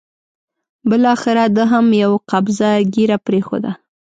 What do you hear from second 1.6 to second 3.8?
هم یوه قبضه ږیره پرېښوده.